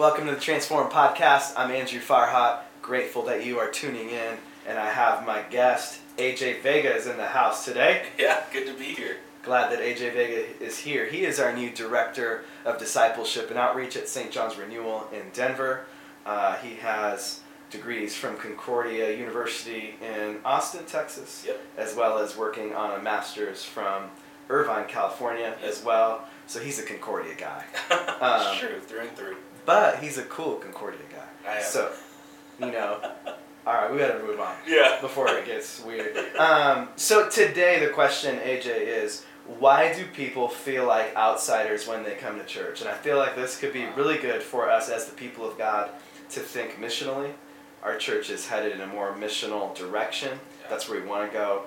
[0.00, 1.52] Welcome to the Transform Podcast.
[1.58, 2.60] I'm Andrew Farhat.
[2.80, 7.18] Grateful that you are tuning in, and I have my guest AJ Vega is in
[7.18, 8.04] the house today.
[8.18, 9.18] Yeah, good to be here.
[9.42, 11.04] Glad that AJ Vega is here.
[11.04, 14.30] He is our new director of discipleship and outreach at St.
[14.30, 15.84] John's Renewal in Denver.
[16.24, 17.40] Uh, he has
[17.70, 21.60] degrees from Concordia University in Austin, Texas, Yep.
[21.76, 24.04] as well as working on a master's from
[24.48, 25.62] Irvine, California, Yep.
[25.62, 26.24] as well.
[26.46, 27.64] So he's a Concordia guy.
[28.20, 29.36] Um, True, through and through.
[29.66, 31.50] But he's a cool Concordia guy.
[31.50, 31.62] I am.
[31.62, 31.92] So,
[32.58, 33.00] you know,
[33.66, 34.98] all right, we gotta move on Yeah.
[35.00, 36.16] before it gets weird.
[36.36, 39.24] Um, so today the question, AJ, is
[39.58, 42.80] why do people feel like outsiders when they come to church?
[42.80, 45.58] And I feel like this could be really good for us as the people of
[45.58, 45.90] God
[46.30, 47.32] to think missionally.
[47.82, 50.38] Our church is headed in a more missional direction.
[50.68, 51.62] That's where we want to go.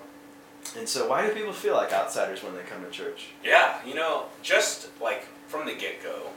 [0.78, 3.30] And so, why do people feel like outsiders when they come to church?
[3.44, 6.28] Yeah, you know, just like from the get go,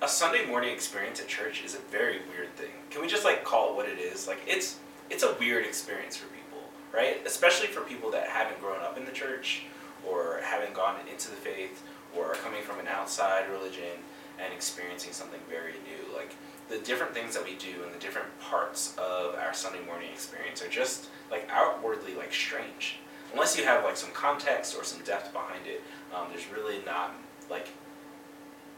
[0.00, 2.70] a Sunday morning experience at church is a very weird thing.
[2.90, 4.28] Can we just like call it what it is?
[4.28, 4.78] Like it's
[5.10, 6.60] it's a weird experience for people,
[6.94, 7.20] right?
[7.26, 9.62] Especially for people that haven't grown up in the church
[10.06, 11.82] or haven't gone into the faith
[12.16, 13.98] or are coming from an outside religion
[14.38, 16.14] and experiencing something very new.
[16.14, 16.32] Like
[16.68, 20.62] the different things that we do and the different parts of our Sunday morning experience
[20.62, 22.98] are just like outwardly like strange.
[23.32, 25.82] Unless you have like some context or some depth behind it,
[26.14, 27.14] um, there's really not
[27.50, 27.66] like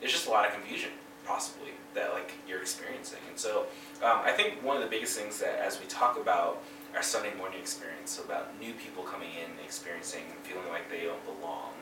[0.00, 0.90] there's just a lot of confusion
[1.24, 3.18] possibly that like you're experiencing.
[3.28, 3.66] And so
[4.02, 6.62] um, I think one of the biggest things that as we talk about
[6.94, 11.24] our Sunday morning experience, about new people coming in, experiencing, and feeling like they don't
[11.24, 11.72] belong,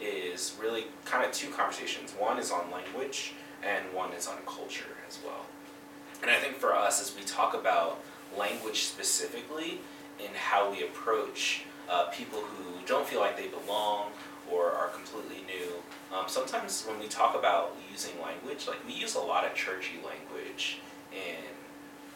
[0.00, 2.12] is really kind of two conversations.
[2.18, 5.46] One is on language, and one is on culture as well.
[6.20, 8.02] And I think for us, as we talk about
[8.36, 9.80] language specifically
[10.18, 14.10] in how we approach uh, people who don't feel like they belong
[14.50, 19.14] or are completely new, um, sometimes when we talk about using language, like we use
[19.14, 20.78] a lot of churchy language
[21.12, 21.44] in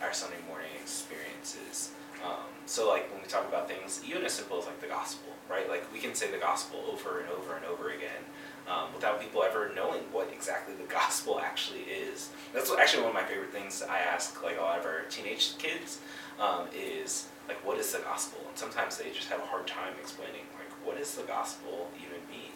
[0.02, 1.92] our Sunday morning experiences.
[2.24, 5.32] Um, so like when we talk about things, even as simple as like the gospel,
[5.48, 5.68] right?
[5.68, 8.24] Like we can say the gospel over and over and over again
[8.68, 12.30] um, without people ever knowing what exactly the gospel actually is.
[12.52, 15.56] That's actually one of my favorite things I ask like a lot of our teenage
[15.58, 16.00] kids
[16.40, 18.40] um, is like what is the gospel?
[18.48, 22.18] And sometimes they just have a hard time explaining like what does the gospel even
[22.30, 22.52] mean?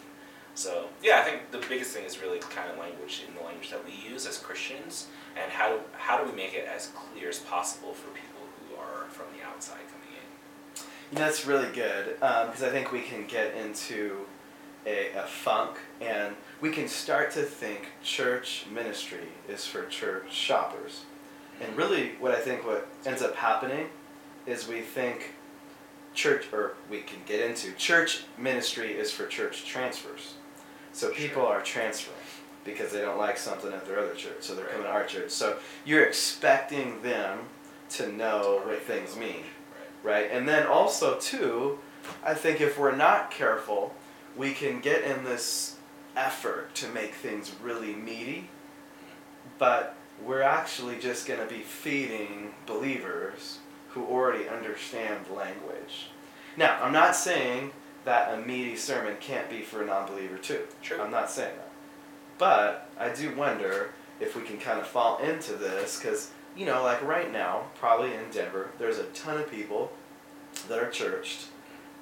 [0.55, 3.69] So yeah, I think the biggest thing is really kind of language in the language
[3.71, 5.07] that we use as Christians,
[5.41, 8.75] and how do, how do we make it as clear as possible for people who
[8.75, 10.83] are from the outside coming in?
[11.11, 14.25] You know, that's really good um, because I think we can get into
[14.85, 21.05] a, a funk and we can start to think church ministry is for church shoppers.
[21.59, 21.79] And mm-hmm.
[21.79, 23.89] really, what I think what ends up happening
[24.45, 25.33] is we think
[26.13, 30.33] church, or we can get into church ministry is for church transfers.
[30.93, 32.17] So people are transferring
[32.63, 34.73] because they don't like something at their other church, so they're Right.
[34.73, 35.31] coming to our church.
[35.31, 37.49] So you're expecting them
[37.91, 39.43] to know what things mean
[40.03, 40.21] Right.
[40.23, 40.31] right?
[40.31, 41.79] And then also too,
[42.23, 43.95] I think if we're not careful,
[44.35, 45.75] we can get in this
[46.15, 48.49] effort to make things really meaty,
[49.01, 49.49] mm-hmm.
[49.57, 53.59] but we're actually just going to be feeding believers
[53.93, 56.07] who already understand language.
[56.57, 57.71] Now, I'm not saying
[58.05, 60.61] that a meaty sermon can't be for a non-believer too.
[60.81, 60.99] True.
[61.01, 61.69] I'm not saying that.
[62.37, 66.83] But I do wonder if we can kind of fall into this because, you know,
[66.83, 69.91] like right now, probably in Denver, there's a ton of people
[70.67, 71.45] that are churched.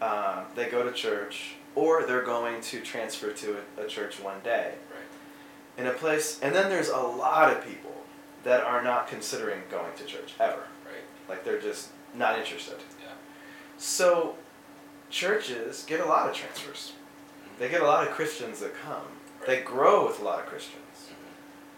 [0.01, 4.39] Uh, they go to church or they're going to transfer to a, a church one
[4.43, 5.81] day Right.
[5.85, 6.39] in a place.
[6.41, 7.91] And then there's a lot of people
[8.43, 10.63] that are not considering going to church ever.
[11.29, 11.35] Right.
[11.37, 12.75] Like they're just not interested.
[13.01, 13.11] Yeah.
[13.77, 14.35] So
[15.09, 16.93] churches get a lot of transfers.
[17.59, 19.03] They get a lot of Christians that come.
[19.45, 20.83] They grow with a lot of Christians.
[21.09, 21.13] Mhm.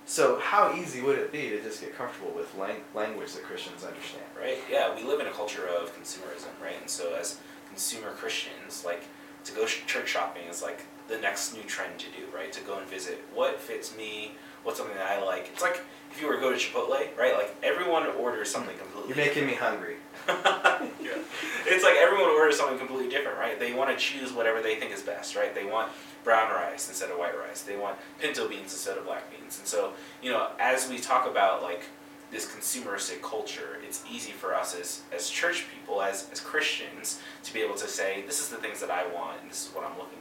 [0.05, 3.83] So how easy would it be to just get comfortable with lang- language that Christians
[3.83, 4.23] understand?
[4.39, 4.59] Right.
[4.69, 6.75] Yeah, we live in a culture of consumerism, right?
[6.79, 7.37] And so as
[7.69, 9.03] consumer Christians, like
[9.45, 12.51] to go sh- church shopping is like the next new trend to do, right?
[12.53, 15.49] To go and visit what fits me, what's something that I like.
[15.53, 17.33] It's like if you were to go to Chipotle, right?
[17.33, 19.09] Like everyone orders something completely.
[19.09, 19.95] You're making me hungry.
[20.27, 21.17] yeah.
[21.65, 23.59] It's like everyone orders something completely different, right?
[23.59, 25.53] They want to choose whatever they think is best, right?
[25.55, 25.91] They want
[26.23, 27.61] brown rice instead of white rice.
[27.61, 29.57] They want pinto beans instead of black beans.
[29.57, 31.83] And so, you know, as we talk about like
[32.29, 37.53] this consumeristic culture, it's easy for us as, as church people, as, as Christians, to
[37.53, 39.83] be able to say, this is the things that I want and this is what
[39.83, 40.19] I'm looking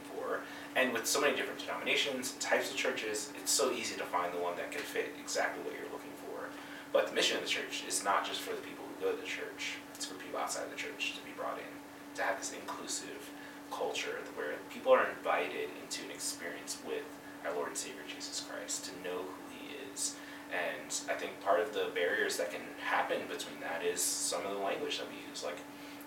[0.75, 4.33] And with so many different denominations, and types of churches, it's so easy to find
[4.33, 6.47] the one that can fit exactly what you're looking for.
[6.93, 9.19] But the mission of the church is not just for the people who go to
[9.19, 11.73] the church, it's for people outside of the church to be brought in,
[12.15, 13.29] to have this inclusive
[13.69, 17.03] culture where people are invited into an experience with
[17.45, 20.15] our Lord and Savior Jesus Christ, to know who He is.
[20.51, 24.51] And I think part of the barriers that can happen between that is some of
[24.51, 25.43] the language that we use.
[25.43, 25.57] Like,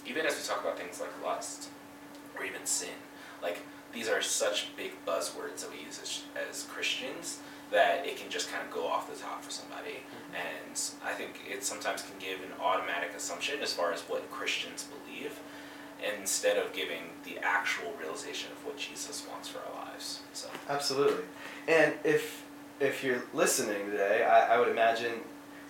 [0.06, 1.68] even as we talk about things like lust
[2.36, 2.96] or even sin,
[3.42, 3.60] like
[3.94, 7.38] these are such big buzzwords that we use as, as Christians
[7.70, 9.98] that it can just kind of go off the top for somebody.
[10.32, 14.84] And I think it sometimes can give an automatic assumption as far as what Christians
[14.84, 15.38] believe
[16.18, 20.20] instead of giving the actual realization of what Jesus wants for our lives.
[20.32, 21.24] So Absolutely.
[21.68, 22.44] And if
[22.80, 25.20] if you're listening today, I, I would imagine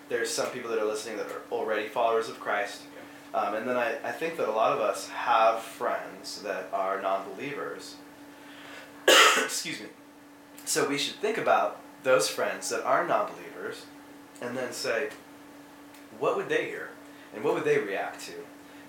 [0.09, 2.83] there's some people that are listening that are already followers of Christ.
[3.35, 7.01] Um, and then I, I think that a lot of us have friends that are
[7.03, 7.97] non believers.
[9.45, 9.87] Excuse me.
[10.65, 13.87] So we should think about those friends that are non believers
[14.41, 15.11] and then say,
[16.19, 16.91] what would they hear?
[17.35, 18.33] And what would they react to?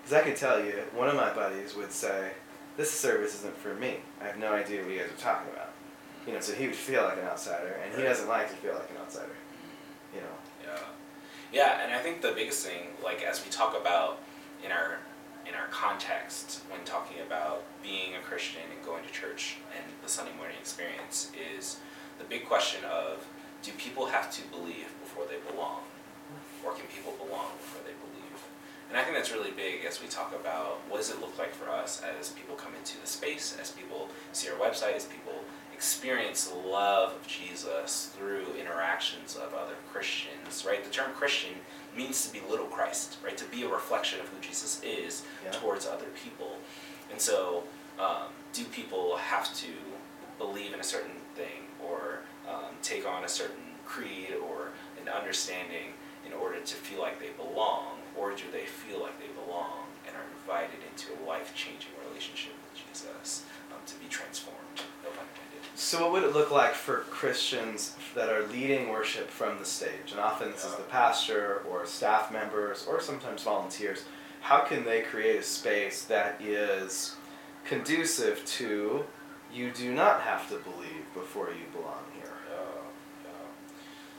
[0.02, 2.30] Because I can tell you, one of my buddies would say,
[2.76, 3.96] this service isn't for me.
[4.20, 5.70] I have no idea what you guys are talking about.
[6.26, 8.74] You know, so he would feel like an outsider, and he doesn't like to feel
[8.74, 9.36] like an outsider.
[10.14, 10.26] You know.
[10.64, 10.78] Yeah,
[11.52, 14.18] yeah, and I think the biggest thing, like as we talk about
[14.64, 14.98] in our
[15.48, 20.08] in our context when talking about being a Christian and going to church and the
[20.08, 21.78] Sunday morning experience, is
[22.18, 23.26] the big question of
[23.62, 25.80] do people have to believe before they belong,
[26.64, 28.40] or can people belong before they believe?
[28.88, 31.52] And I think that's really big as we talk about what does it look like
[31.52, 35.42] for us as people come into the space, as people see our website, as people
[35.74, 40.82] experience the love of Jesus through interactions of other Christians, right?
[40.82, 41.50] The term Christian
[41.96, 43.36] means to be little Christ, right?
[43.36, 45.50] To be a reflection of who Jesus is Yeah.
[45.52, 46.58] towards other people.
[47.10, 47.64] And so,
[47.98, 49.68] um, do people have to
[50.38, 54.70] believe in a certain thing or um, take on a certain creed or
[55.00, 55.94] an understanding
[56.26, 57.98] in order to feel like they belong?
[58.16, 62.52] Or do they feel like they belong and are invited into a life changing relationship
[62.64, 64.80] with Jesus um, to be transformed?
[65.04, 65.45] No pun intended.
[65.78, 70.10] So, what would it look like for Christians that are leading worship from the stage?
[70.10, 74.04] And often this is the pastor or staff members or sometimes volunteers.
[74.40, 77.16] How can they create a space that is
[77.66, 79.04] conducive to
[79.52, 82.32] you do not have to believe before you belong here?
[82.50, 83.28] Yeah,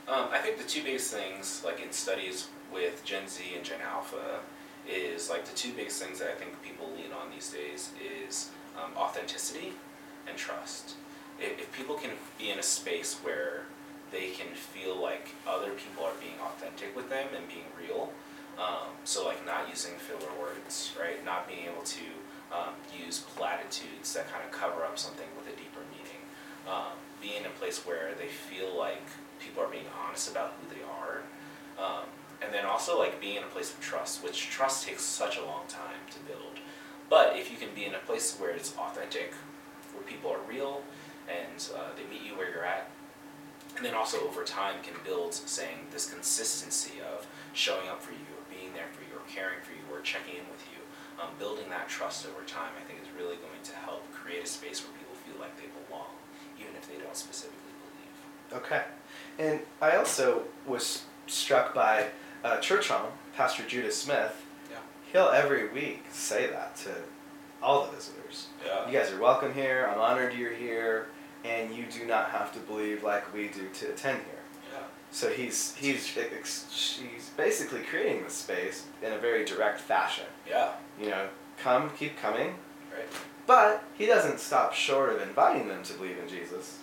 [0.07, 0.13] yeah.
[0.13, 3.80] Um, I think the two biggest things, like in studies with Gen Z and Gen
[3.81, 4.42] Alpha,
[4.88, 8.51] is like the two biggest things that I think people lean on these days is
[8.77, 9.74] um, authenticity
[10.27, 10.94] and trust.
[11.39, 13.63] If, if people can be in a space where
[14.12, 18.12] they can feel like other people are being authentic with them and being real,
[18.57, 21.24] um, so like not using filler words, right?
[21.24, 22.06] Not being able to
[22.51, 26.22] um, use platitudes that kind of cover up something with a deeper meaning.
[26.68, 29.04] Um, being in a place where they feel like
[29.40, 31.22] people are being honest about who they are.
[31.78, 32.06] Um,
[32.42, 35.44] and then also like being in a place of trust, which trust takes such a
[35.44, 36.60] long time to build.
[37.10, 39.33] But if you can be in a place where it's authentic,
[39.94, 40.81] where people are real,
[41.27, 42.89] and uh, they meet you where you're at,
[43.75, 48.27] and then also over time can build saying this consistency of showing up for you,
[48.35, 50.81] or being there for you, or caring for you, or checking in with you,
[51.21, 54.47] um, building that trust over time, I think is really going to help create a
[54.47, 56.13] space where people feel like they belong,
[56.59, 58.63] even if they don't specifically believe.
[58.63, 58.83] Okay.
[59.39, 62.07] And I also was struck by
[62.44, 64.45] uh, Churchome, Pastor Judah Smith.
[64.71, 64.77] Yeah.
[65.12, 66.91] He'll every week say that to
[67.62, 68.47] all the visitors.
[68.65, 68.88] Yeah.
[68.88, 69.89] You guys are welcome here.
[69.91, 71.07] I'm honored you're here,
[71.45, 74.42] and you do not have to believe like we do to attend here.
[74.74, 74.80] Yeah.
[75.12, 80.26] So he's he's he's basically creating the space in a very direct fashion.
[80.50, 80.71] Yeah.
[81.00, 82.56] You know, come, keep coming,
[82.92, 83.07] Right.
[83.45, 86.80] but he doesn't stop short of inviting them to believe in Jesus.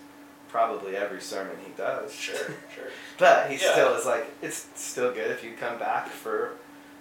[0.49, 2.13] Probably every sermon he does.
[2.13, 2.35] Sure.
[2.73, 2.85] Sure.
[3.17, 3.71] But he Yeah.
[3.73, 6.51] still is like, it's still good if you come back for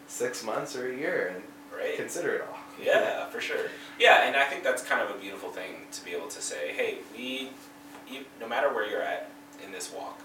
[0.08, 1.42] six months or a year and
[1.76, 1.96] Right.
[1.96, 2.58] consider it all.
[2.82, 3.70] Yeah, for sure.
[3.98, 6.72] Yeah, and I think that's kind of a beautiful thing to be able to say,
[6.72, 7.50] hey, we,
[8.08, 9.30] you, no matter where you're at
[9.64, 10.20] in this walk,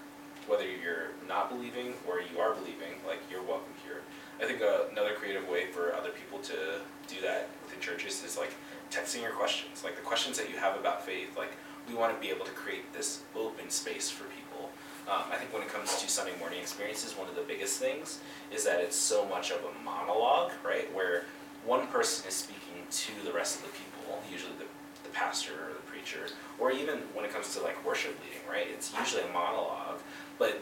[0.46, 4.02] whether you're not believing or you are believing, like you're welcome here.
[4.42, 8.36] I think uh, another creative way for other people to do that within churches is
[8.36, 8.52] like
[8.90, 11.36] texting your questions, like the questions that you have about faith.
[11.36, 11.52] Like
[11.88, 14.70] we want to be able to create this open space for people.
[15.08, 18.20] Um, I think when it comes to Sunday morning experiences, one of the biggest things
[18.52, 20.92] is that it's so much of a monologue, right?
[20.94, 21.24] Where
[21.64, 24.64] one person is speaking to the rest of the people, usually the,
[25.04, 26.26] the pastor or the preacher,
[26.58, 28.66] or even when it comes to like worship leading, right?
[28.72, 29.98] It's usually a monologue,
[30.38, 30.60] but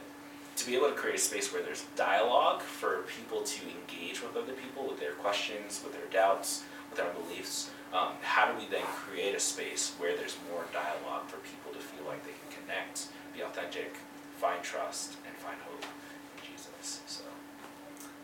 [0.56, 4.36] to be able to create a space where there's dialogue for people to engage with
[4.36, 8.66] other people with their questions, with their doubts, with their beliefs, um, how do we
[8.66, 12.62] then create a space where there's more dialogue for people to feel like they can
[12.62, 13.96] connect, be authentic,
[14.38, 17.00] find trust, and find hope in Jesus?
[17.06, 17.22] So,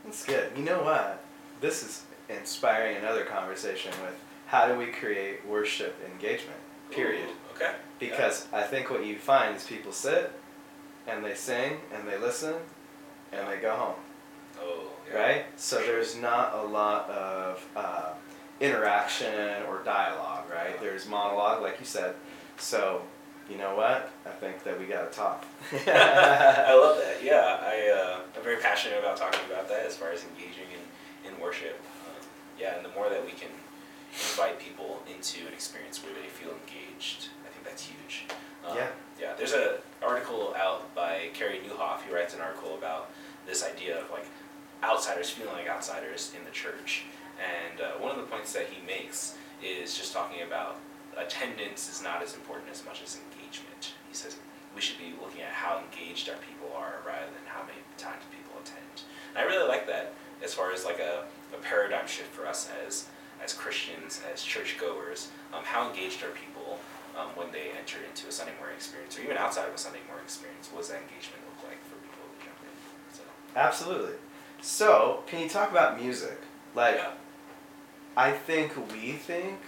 [0.05, 0.51] That's good.
[0.57, 1.25] You know what?
[1.61, 4.15] This is inspiring another conversation with
[4.47, 6.59] how do we create worship engagement,
[6.91, 7.29] period.
[7.29, 7.75] Ooh, okay.
[7.99, 10.33] Because I think what you find is people sit
[11.07, 12.55] and they sing and they listen
[13.33, 13.95] and they go home.
[14.61, 15.19] Oh, yeah.
[15.19, 15.45] right?
[15.57, 18.13] So there's not a lot of uh,
[18.61, 20.81] interaction or dialogue, right?
[20.81, 22.15] There's monologue, like you said.
[22.57, 23.03] So,
[23.51, 24.11] you know what?
[24.25, 25.45] I think that we gotta talk.
[25.73, 27.23] I love that.
[27.23, 31.33] Yeah, I, uh, I'm very passionate about talking about that as far as engaging in,
[31.33, 31.81] in worship.
[32.59, 33.51] Yeah, and the more that we can
[34.13, 38.27] invite people into an experience where they feel engaged, I think that's huge.
[38.67, 38.89] Um, Yeah.
[39.21, 43.11] Yeah, there's a article out by Carey Nieuwhof He writes an article about
[43.47, 44.27] this idea of like
[44.83, 47.05] outsiders feeling like outsiders in the church.
[47.39, 50.79] And uh, one of the points that he makes is just talking about
[51.17, 53.95] attendance is not as important as much as engagement.
[54.09, 54.37] He says
[54.75, 58.23] we should be looking at how engaged our people are rather than how many times
[58.35, 59.07] people attend.
[59.35, 60.13] And I really like that
[60.43, 61.25] as far as like a,
[61.55, 63.07] a paradigm shift for us as
[63.43, 65.29] as Christians, as churchgoers.
[65.53, 66.79] Um, how engaged are people
[67.17, 70.01] um, when they enter into a Sunday morning experience, or even outside of a Sunday
[70.07, 70.69] morning experience?
[70.73, 73.15] What does that engagement look like for people to jump in?
[73.15, 73.23] So,
[73.55, 74.15] Absolutely.
[74.63, 76.39] So, can you talk about music?
[76.75, 77.11] Like, yeah.
[78.17, 79.59] I think we think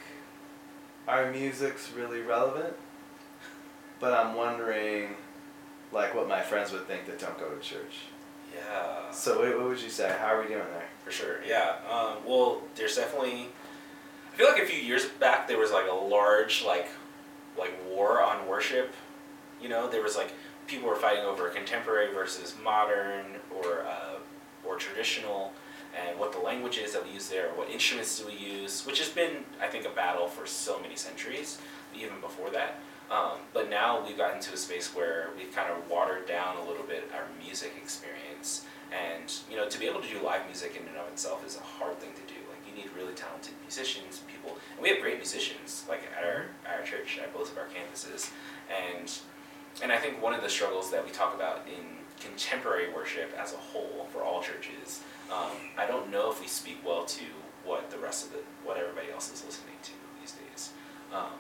[1.07, 2.75] our music's really relevant,
[4.01, 5.17] but I'm wondering,
[5.93, 8.07] like, what my friends would think that don't go to church.
[8.55, 9.11] Yeah.
[9.11, 10.15] So, what, what would you say?
[10.19, 10.89] How are we doing there?
[11.05, 11.77] For sure, yeah.
[11.91, 13.49] Um, well, there's definitely.
[14.33, 16.89] I feel like a few years back there was like a large like,
[17.59, 18.93] like war on worship.
[19.63, 20.33] You know, there was like
[20.67, 24.19] people were fighting over contemporary versus modern or uh,
[24.65, 25.53] or traditional,
[25.97, 28.99] and what the language is that we use there, what instruments do we use, which
[28.99, 31.59] has been I think a battle for so many centuries,
[31.95, 32.81] even before that.
[33.11, 36.69] Um, but now we've gotten to a space where we've kind of watered down a
[36.69, 38.16] little bit our music experience
[39.27, 41.57] and you know, to be able to do live music in and of itself is
[41.57, 42.39] a hard thing to do.
[42.49, 46.47] Like you need really talented musicians, people, and we have great musicians like at our
[46.71, 48.31] our church, at both of our campuses,
[48.71, 49.13] and
[49.83, 51.85] and I think one of the struggles that we talk about in
[52.21, 56.79] contemporary worship as a whole for all churches, um, I don't know if we speak
[56.87, 57.25] well to
[57.65, 60.71] what the rest of the what everybody else is listening to these days.
[61.13, 61.35] Um,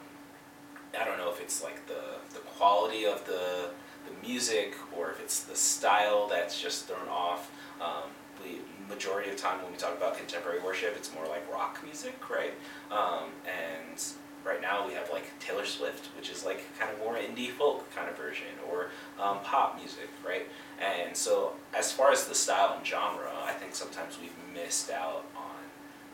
[0.98, 3.70] I don't know if it's like the the quality of the
[4.06, 7.50] the music or if it's the style that's just thrown off.
[7.80, 8.10] Um,
[8.42, 8.58] the
[8.92, 12.52] majority of time when we talk about contemporary worship, it's more like rock music, right?
[12.90, 14.02] Um, and
[14.44, 17.90] right now we have like Taylor Swift, which is like kind of more indie folk
[17.94, 18.90] kind of version, or
[19.20, 20.46] um, pop music, right?
[20.80, 25.24] And so as far as the style and genre, I think sometimes we've missed out
[25.36, 25.56] on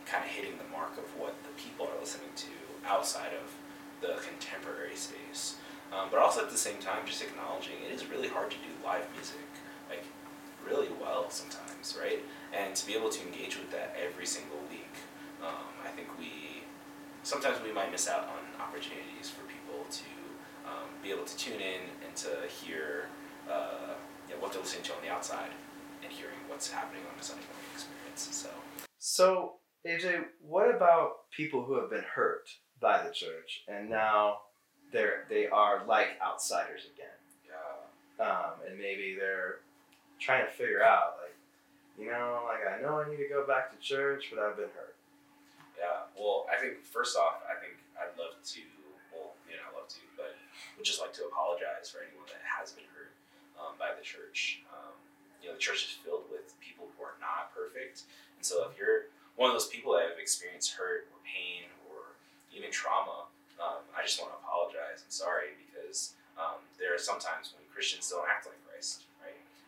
[0.07, 3.52] kind of hitting the mark of what the people are listening to outside of
[4.00, 5.57] the contemporary space.
[5.92, 8.73] Um, but also at the same time, just acknowledging it is really hard to do
[8.85, 9.45] live music,
[10.66, 12.21] really well sometimes, right?
[12.52, 14.95] And to be able to engage with that every single week,
[15.42, 16.62] um, I think we
[17.23, 20.04] sometimes we might miss out on opportunities for people to
[20.69, 23.07] um, be able to tune in and to hear
[23.50, 23.95] uh,
[24.28, 25.50] you know, what they're listening to on the outside
[26.02, 28.28] and hearing what's happening on the Sunday morning experience.
[28.33, 28.49] So
[28.99, 29.54] So,
[29.87, 32.49] AJ, what about people who have been hurt
[32.81, 34.38] by the church and now
[34.92, 37.19] they're they are like outsiders again?
[37.49, 39.61] yeah, Um, and maybe they're
[40.22, 41.34] trying to figure out, like,
[41.98, 44.70] you know, like I know I need to go back to church, but I've been
[44.70, 44.94] hurt.
[45.74, 48.62] Yeah, well, I think first off, I think I'd love to,
[49.10, 50.38] well, you know, I love to, but
[50.78, 53.10] would just like to apologize for anyone that has been hurt
[53.58, 54.62] um, by the church.
[54.70, 54.94] Um,
[55.42, 58.06] you know, the church is filled with people who are not perfect,
[58.38, 62.14] and so if you're one of those people that have experienced hurt or pain or
[62.54, 63.26] even trauma,
[63.58, 68.06] um, I just want to apologize and sorry because um, there are sometimes when Christians
[68.06, 69.04] don't act like Christ?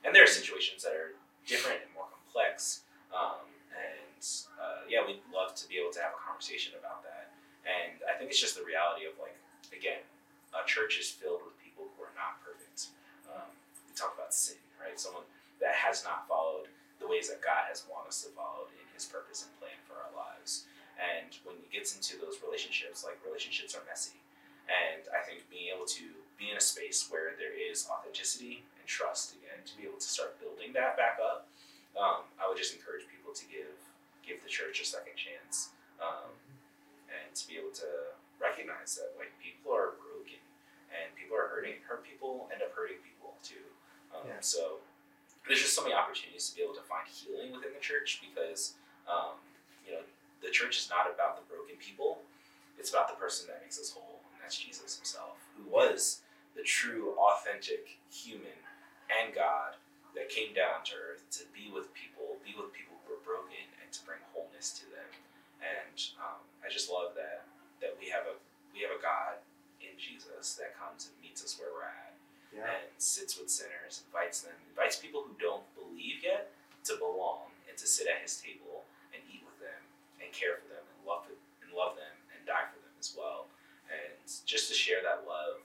[0.04, 1.16] And there are situations that are
[1.48, 2.84] different and more complex.
[3.08, 4.20] Um, and
[4.60, 7.32] uh, yeah, we'd love to be able to have a conversation about that.
[7.64, 9.36] And I think it's just the reality of like,
[9.72, 10.04] again,
[10.52, 12.92] a church is filled with people who are not perfect.
[13.26, 13.48] Um,
[13.88, 15.00] we talk about sin, right?
[15.00, 15.24] Someone
[15.58, 16.68] that has not followed
[17.00, 19.96] the ways that God has wanted us to follow in His purpose and plan for
[19.96, 20.68] our lives.
[21.00, 24.20] And when it gets into those relationships, like relationships are messy.
[24.68, 26.06] And I think being able to
[26.38, 30.04] be in a space where there is authenticity and trust again, to be able to
[30.04, 31.48] start building that back up,
[31.96, 33.72] um, I would just encourage people to give
[34.20, 36.28] give the church a second chance, um,
[37.08, 37.88] and to be able to
[38.36, 40.40] recognize that like people are broken
[40.92, 41.80] and people are hurting.
[41.88, 43.64] Hurt people end up hurting people too.
[44.12, 44.40] Um, Yeah.
[44.44, 44.84] So
[45.48, 48.76] there's just so many opportunities to be able to find healing within the church because
[49.08, 49.40] um,
[49.88, 50.04] you know
[50.44, 52.20] the church is not about the broken people;
[52.76, 56.20] it's about the person that makes us whole, and that's Jesus Himself, who was
[56.56, 58.56] the true, authentic human
[59.10, 59.74] and God
[60.14, 63.58] that came down to earth to be with people, be with people who are broken,
[63.82, 65.10] and to bring wholeness to them.
[65.58, 67.46] And um, I just love that
[67.82, 68.38] that we have a
[68.70, 69.42] we have a God
[69.82, 72.14] in Jesus that comes and meets us where we're at
[72.54, 72.64] Yeah.
[72.70, 76.54] and sits with sinners, invites them, invites people who don't believe yet
[76.86, 79.80] to belong and to sit at his table and eat with them
[80.22, 83.50] and care for them and love and love them and die for them as well.
[83.90, 84.14] And
[84.46, 85.63] just to share that love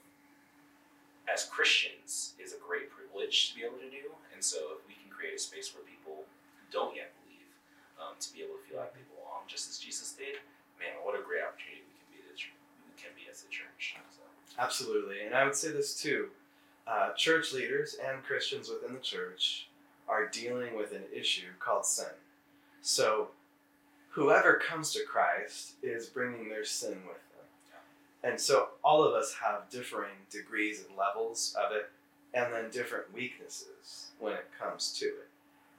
[1.30, 4.10] as Christians is a great privilege to be able to do.
[4.34, 6.26] And so if we can create a space where people
[6.74, 7.50] don't yet believe
[8.00, 10.42] um, to be able to feel like they belong, just as Jesus did,
[10.80, 12.18] man, what a great opportunity we can be.
[12.24, 12.34] The
[12.88, 13.96] we can be as a church.
[14.10, 14.24] So.
[14.58, 16.32] Absolutely, and I would say this too:
[16.86, 19.68] uh, church leaders and Christians within the church
[20.08, 22.16] are dealing with an issue called sin.
[22.82, 23.28] So,
[24.10, 27.29] whoever comes to Christ is bringing their sin with them,
[28.22, 31.90] and so all of us have differing degrees and levels of it,
[32.34, 35.28] and then different weaknesses when it comes to it.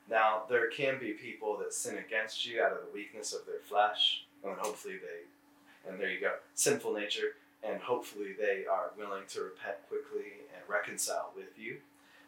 [0.09, 3.59] Now, there can be people that sin against you out of the weakness of their
[3.59, 9.23] flesh, and hopefully they, and there you go, sinful nature, and hopefully they are willing
[9.29, 11.77] to repent quickly and reconcile with you.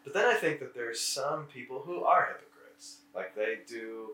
[0.04, 4.12] But then I think that there's some people who are hypocrites, like they do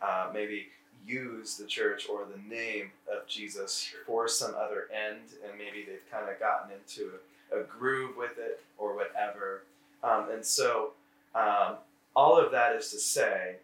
[0.00, 0.68] uh, maybe
[1.06, 6.10] use the church or the name of Jesus for some other end, and maybe they've
[6.10, 7.12] kind of gotten into
[7.52, 9.62] a, a, groove with it or whatever.
[10.02, 10.92] Um, and so,
[11.34, 11.76] um,
[12.14, 13.56] all of that is to say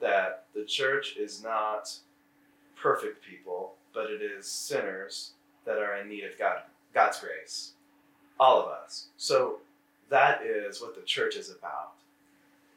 [0.00, 1.92] that the church is not
[2.76, 5.32] perfect people, but it is sinners
[5.64, 6.62] that are in need of God,
[6.94, 7.72] God's grace.
[8.38, 9.08] All of us.
[9.16, 9.56] So
[10.08, 11.92] that is what the church is about.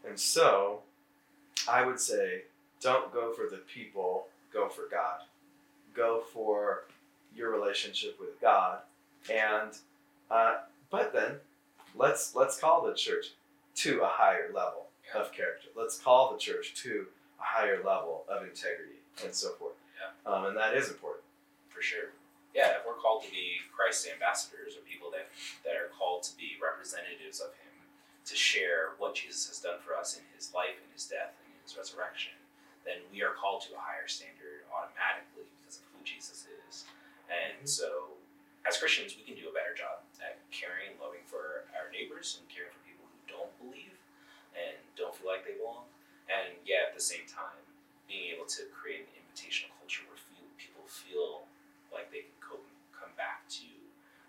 [0.08, 0.82] And so
[1.70, 2.44] I would say
[2.84, 5.22] don't go for the people, go for God.
[5.96, 6.84] Go for
[7.36, 8.80] your relationship with God.
[9.32, 9.72] And
[10.30, 10.58] uh,
[10.90, 11.36] but then
[11.96, 13.28] let's let's call the church
[13.76, 15.22] to a higher level yeah.
[15.22, 15.70] of character.
[15.76, 17.08] Let's call the church to
[17.40, 19.74] a higher level of integrity and so forth.
[19.98, 20.32] Yeah.
[20.32, 21.24] Um, and that is important.
[21.70, 22.14] For sure.
[22.54, 25.26] Yeah, if we're called to be Christ's ambassadors or people that,
[25.66, 27.74] that are called to be representatives of Him,
[28.30, 31.50] to share what Jesus has done for us in His life, in His death, and
[31.50, 32.38] in His resurrection,
[32.84, 36.88] then we are called to a higher standard automatically because of who Jesus is.
[37.32, 37.68] And mm-hmm.
[37.68, 38.20] so,
[38.68, 42.40] as Christians, we can do a better job at caring and loving for our neighbors
[42.40, 43.96] and caring for people who don't believe
[44.56, 45.88] and don't feel like they belong.
[46.32, 47.60] And yet, at the same time,
[48.08, 51.48] being able to create an invitational culture where feel, people feel
[51.92, 53.68] like they can co- come back to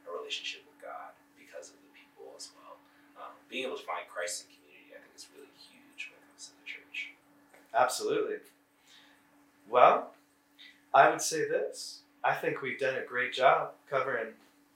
[0.07, 2.81] a relationship with God because of the people as well.
[3.15, 6.27] Um, being able to find Christ in community, I think, is really huge when it
[6.35, 7.15] comes to the church.
[7.75, 8.37] Absolutely.
[9.69, 10.13] Well,
[10.93, 12.01] I would say this.
[12.23, 14.29] I think we've done a great job covering,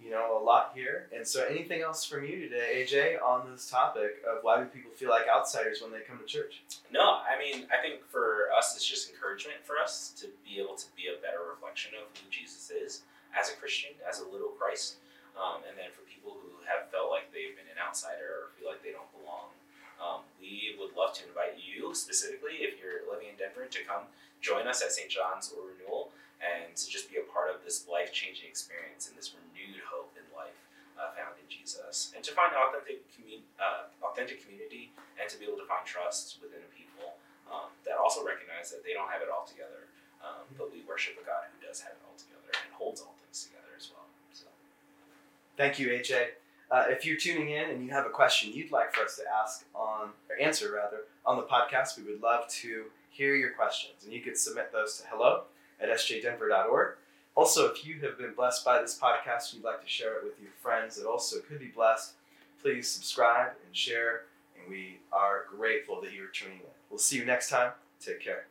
[0.02, 1.06] you know, a lot here.
[1.14, 4.90] And so, anything else from you today, AJ, on this topic of why do people
[4.90, 6.62] feel like outsiders when they come to church?
[6.90, 10.74] No, I mean, I think for us, it's just encouragement for us to be able
[10.74, 13.02] to be a better reflection of who Jesus is
[13.38, 14.96] as a Christian, as a little Christ.
[15.38, 18.68] Um, and then for people who have felt like they've been an outsider or feel
[18.68, 19.54] like they don't belong,
[19.98, 24.06] um, we would love to invite you specifically, if you're living in Denver, to come
[24.40, 25.10] join us at St.
[25.10, 29.18] John's or Renewal and to just be a part of this life changing experience and
[29.18, 30.54] this renewed hope in life
[30.94, 32.14] uh, found in Jesus.
[32.14, 36.38] And to find authentic, commun- uh, authentic community and to be able to find trust
[36.38, 37.18] within a people
[37.50, 39.90] um, that also recognize that they don't have it all together,
[40.22, 43.18] um, but we worship a God who does have it all together and holds all
[43.18, 44.06] things together as well.
[44.30, 44.46] So.
[45.58, 46.37] Thank you, AJ.
[46.70, 49.22] Uh, if you're tuning in and you have a question you'd like for us to
[49.42, 54.04] ask on, or answer rather, on the podcast, we would love to hear your questions.
[54.04, 55.44] And you could submit those to hello
[55.80, 56.96] at sjdenver.org.
[57.34, 60.24] Also, if you have been blessed by this podcast and you'd like to share it
[60.24, 62.14] with your friends that also could be blessed,
[62.60, 64.22] please subscribe and share.
[64.58, 66.70] And we are grateful that you're tuning in.
[66.90, 67.72] We'll see you next time.
[68.00, 68.46] Take care.